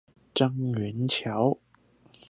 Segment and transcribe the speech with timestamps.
[0.33, 1.59] 樟原橋